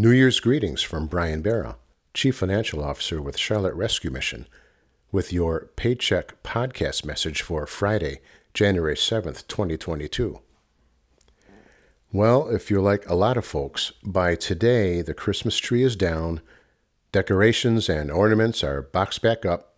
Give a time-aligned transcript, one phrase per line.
[0.00, 1.76] New Year's greetings from Brian Barra,
[2.14, 4.46] Chief Financial Officer with Charlotte Rescue Mission,
[5.12, 8.20] with your Paycheck podcast message for Friday,
[8.54, 10.40] January 7th, 2022.
[12.14, 16.40] Well, if you're like a lot of folks, by today the Christmas tree is down,
[17.12, 19.74] decorations and ornaments are boxed back up,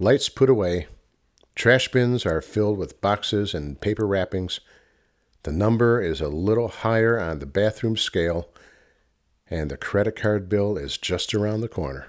[0.00, 0.88] lights put away,
[1.54, 4.58] trash bins are filled with boxes and paper wrappings,
[5.44, 8.48] the number is a little higher on the bathroom scale,
[9.48, 12.08] and the credit card bill is just around the corner.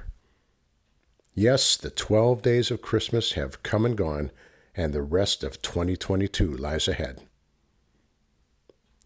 [1.34, 4.32] Yes, the 12 days of Christmas have come and gone,
[4.76, 7.28] and the rest of 2022 lies ahead.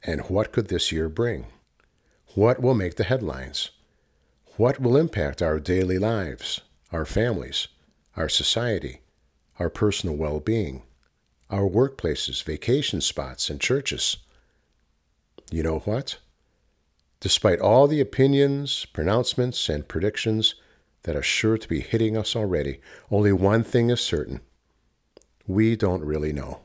[0.04, 1.48] And what could this year bring?
[2.34, 3.72] What will make the headlines?
[4.56, 6.62] What will impact our daily lives,
[6.92, 7.68] our families,
[8.16, 9.02] our society,
[9.60, 10.84] our personal well being,
[11.50, 14.18] our workplaces, vacation spots, and churches?
[15.52, 16.18] You know what?
[17.22, 20.56] Despite all the opinions, pronouncements, and predictions
[21.04, 24.42] that are sure to be hitting us already, only one thing is certain
[25.48, 26.62] we don't really know.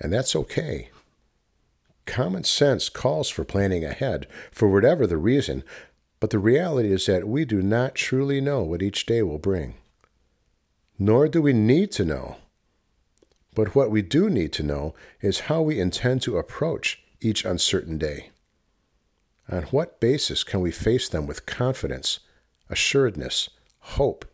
[0.00, 0.90] And that's okay.
[2.04, 5.64] Common sense calls for planning ahead for whatever the reason,
[6.20, 9.74] but the reality is that we do not truly know what each day will bring.
[10.98, 12.36] Nor do we need to know.
[13.54, 17.98] But what we do need to know is how we intend to approach each uncertain
[17.98, 18.30] day.
[19.48, 22.20] On what basis can we face them with confidence,
[22.68, 24.24] assuredness, hope,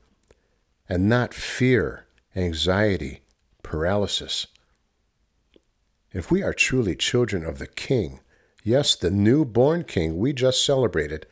[0.89, 3.21] and not fear, anxiety,
[3.63, 4.47] paralysis?
[6.13, 8.21] If we are truly children of the King,
[8.65, 11.27] yes, the newborn King we just celebrated,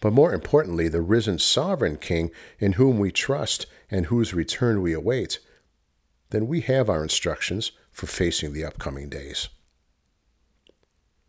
[0.00, 4.92] but more importantly, the risen sovereign King in whom we trust and whose return we
[4.92, 5.38] await,
[6.30, 9.48] then we have our instructions for facing the upcoming days.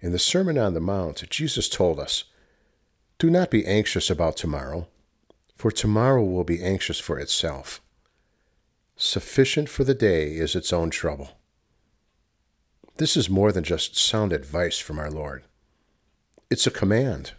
[0.02, 2.24] In the Sermon on the Mount, Jesus told us,
[3.18, 4.88] Do not be anxious about tomorrow,
[5.56, 7.82] for tomorrow will be anxious for itself.
[8.96, 11.38] Sufficient for the day is its own trouble.
[12.98, 15.44] This is more than just sound advice from our Lord.
[16.50, 17.34] It's a command.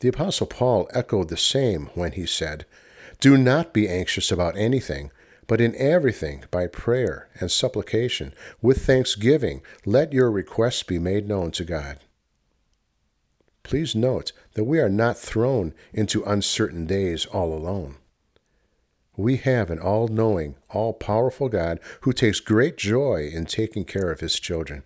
[0.00, 2.64] The Apostle Paul echoed the same when he said,
[3.20, 5.10] Do not be anxious about anything
[5.46, 11.50] but in everything, by prayer and supplication, with thanksgiving, let your requests be made known
[11.52, 11.98] to God.
[13.62, 17.96] Please note that we are not thrown into uncertain days all alone.
[19.16, 24.10] We have an all knowing, all powerful God who takes great joy in taking care
[24.10, 24.84] of his children.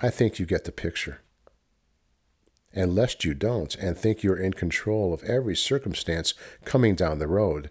[0.00, 1.20] I think you get the picture.
[2.74, 6.34] And lest you don't and think you're in control of every circumstance
[6.66, 7.70] coming down the road,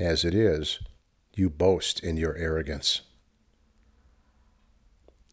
[0.00, 0.78] As it is,
[1.34, 3.02] you boast in your arrogance.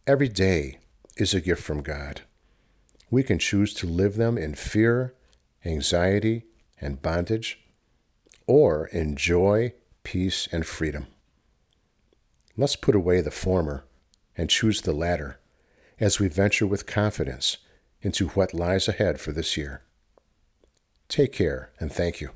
[0.05, 0.79] Every day
[1.15, 2.23] is a gift from God.
[3.09, 5.13] We can choose to live them in fear,
[5.63, 6.43] anxiety,
[6.81, 7.61] and bondage,
[8.45, 9.71] or in joy,
[10.03, 11.07] peace, and freedom.
[12.57, 13.85] Let's put away the former
[14.35, 15.39] and choose the latter
[15.97, 17.57] as we venture with confidence
[18.01, 19.83] into what lies ahead for this year.
[21.07, 22.31] Take care and thank you.